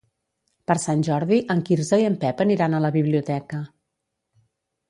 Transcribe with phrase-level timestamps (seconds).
[0.71, 3.61] Per Sant Jordi en Quirze i en Pep aniran a la biblioteca.